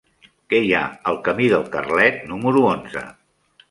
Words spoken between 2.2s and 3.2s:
número onze?